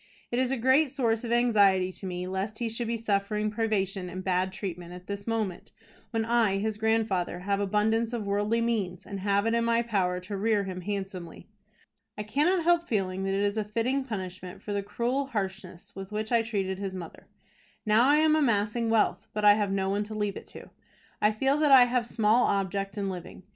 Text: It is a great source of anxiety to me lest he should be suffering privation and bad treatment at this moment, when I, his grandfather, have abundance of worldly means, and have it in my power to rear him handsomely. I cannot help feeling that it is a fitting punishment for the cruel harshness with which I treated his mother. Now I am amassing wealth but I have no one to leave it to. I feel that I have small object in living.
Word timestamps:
It 0.31 0.39
is 0.39 0.49
a 0.49 0.57
great 0.57 0.89
source 0.89 1.23
of 1.23 1.31
anxiety 1.31 1.91
to 1.91 2.07
me 2.07 2.25
lest 2.25 2.57
he 2.57 2.69
should 2.69 2.87
be 2.87 2.97
suffering 2.97 3.51
privation 3.51 4.09
and 4.09 4.23
bad 4.23 4.51
treatment 4.51 4.93
at 4.93 5.05
this 5.05 5.27
moment, 5.27 5.71
when 6.09 6.25
I, 6.25 6.57
his 6.57 6.77
grandfather, 6.77 7.41
have 7.41 7.59
abundance 7.59 8.11
of 8.11 8.25
worldly 8.25 8.61
means, 8.61 9.05
and 9.05 9.19
have 9.19 9.45
it 9.45 9.53
in 9.53 9.63
my 9.63 9.83
power 9.83 10.19
to 10.21 10.35
rear 10.35 10.63
him 10.63 10.81
handsomely. 10.81 11.45
I 12.17 12.23
cannot 12.23 12.63
help 12.63 12.87
feeling 12.87 13.25
that 13.25 13.35
it 13.35 13.43
is 13.43 13.57
a 13.57 13.63
fitting 13.63 14.03
punishment 14.03 14.63
for 14.63 14.73
the 14.73 14.81
cruel 14.81 15.27
harshness 15.27 15.95
with 15.95 16.11
which 16.11 16.31
I 16.31 16.41
treated 16.41 16.79
his 16.79 16.95
mother. 16.95 17.27
Now 17.85 18.05
I 18.09 18.15
am 18.15 18.35
amassing 18.35 18.89
wealth 18.89 19.27
but 19.35 19.45
I 19.45 19.53
have 19.53 19.69
no 19.71 19.87
one 19.87 20.01
to 20.05 20.15
leave 20.15 20.35
it 20.35 20.47
to. 20.47 20.71
I 21.21 21.31
feel 21.31 21.57
that 21.57 21.71
I 21.71 21.83
have 21.83 22.07
small 22.07 22.45
object 22.47 22.97
in 22.97 23.07
living. 23.07 23.43